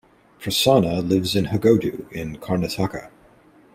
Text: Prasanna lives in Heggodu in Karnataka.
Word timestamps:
Prasanna 0.39 1.07
lives 1.07 1.35
in 1.35 1.45
Heggodu 1.45 2.07
in 2.11 2.37
Karnataka. 2.37 3.11